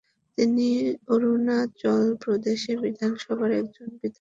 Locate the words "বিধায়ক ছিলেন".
3.87-4.09